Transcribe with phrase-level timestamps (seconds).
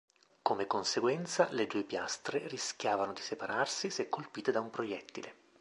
[0.41, 5.35] Come conseguenza, le due piastre rischiavano di separarsi se colpite da un proiettile.